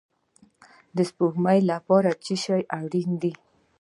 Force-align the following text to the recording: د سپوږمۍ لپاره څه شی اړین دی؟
د 0.95 0.97
سپوږمۍ 1.09 1.59
لپاره 1.71 2.09
څه 2.23 2.35
شی 2.43 2.61
اړین 2.79 3.09
دی؟ 3.21 3.33